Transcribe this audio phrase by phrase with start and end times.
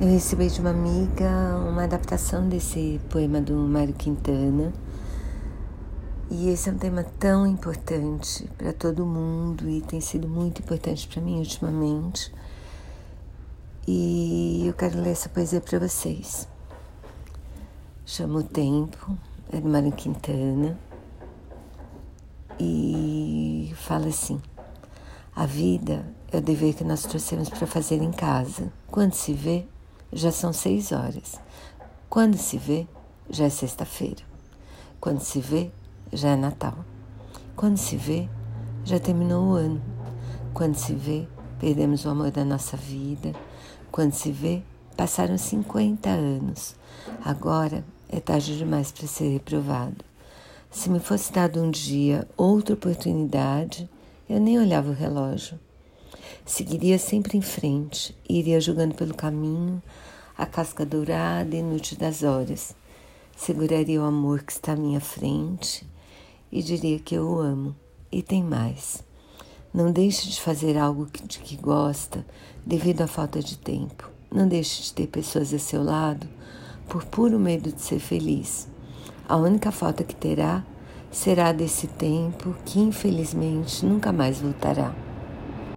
[0.00, 1.28] Eu recebi de uma amiga
[1.68, 4.72] uma adaptação desse poema do Mário Quintana.
[6.30, 11.08] E esse é um tema tão importante para todo mundo e tem sido muito importante
[11.08, 12.32] para mim ultimamente.
[13.88, 16.46] E eu quero ler essa poesia para vocês.
[18.06, 19.18] Chama o Tempo,
[19.50, 20.78] é do Mário Quintana.
[22.56, 24.40] E fala assim:
[25.34, 28.72] A vida é o dever que nós trouxemos para fazer em casa.
[28.86, 29.66] Quando se vê,
[30.12, 31.40] já são seis horas.
[32.08, 32.86] Quando se vê,
[33.28, 34.22] já é sexta-feira.
[35.00, 35.70] Quando se vê,
[36.12, 36.74] já é Natal.
[37.54, 38.28] Quando se vê,
[38.84, 39.82] já terminou o ano.
[40.54, 41.28] Quando se vê,
[41.60, 43.32] perdemos o amor da nossa vida.
[43.90, 44.62] Quando se vê,
[44.96, 46.74] passaram 50 anos.
[47.24, 50.04] Agora é tarde demais para ser reprovado.
[50.70, 53.88] Se me fosse dado um dia outra oportunidade,
[54.28, 55.58] eu nem olhava o relógio.
[56.44, 59.82] Seguiria sempre em frente, iria jogando pelo caminho
[60.36, 62.74] a casca dourada e inútil das horas.
[63.36, 65.84] Seguraria o amor que está à minha frente
[66.50, 67.74] e diria que eu o amo.
[68.10, 69.04] E tem mais.
[69.74, 72.24] Não deixe de fazer algo de que gosta
[72.64, 74.10] devido à falta de tempo.
[74.30, 76.26] Não deixe de ter pessoas a seu lado
[76.88, 78.66] por puro medo de ser feliz.
[79.28, 80.64] A única falta que terá
[81.10, 84.94] será desse tempo que infelizmente nunca mais voltará.